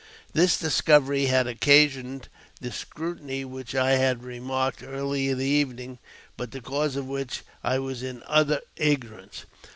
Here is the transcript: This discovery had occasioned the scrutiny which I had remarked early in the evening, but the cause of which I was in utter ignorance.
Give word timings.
This 0.33 0.57
discovery 0.57 1.27
had 1.27 1.45
occasioned 1.45 2.27
the 2.59 2.71
scrutiny 2.71 3.45
which 3.45 3.75
I 3.75 3.91
had 3.97 4.23
remarked 4.23 4.81
early 4.81 5.29
in 5.29 5.37
the 5.37 5.45
evening, 5.45 5.99
but 6.37 6.49
the 6.49 6.59
cause 6.59 6.95
of 6.95 7.05
which 7.07 7.43
I 7.63 7.77
was 7.77 8.01
in 8.01 8.23
utter 8.25 8.61
ignorance. 8.77 9.45